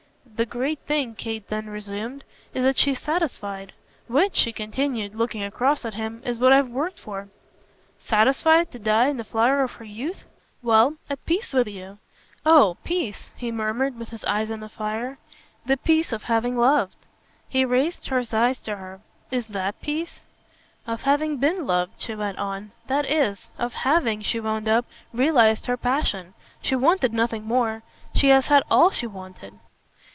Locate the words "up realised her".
24.67-25.77